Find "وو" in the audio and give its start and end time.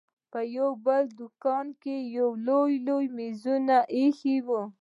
4.47-4.61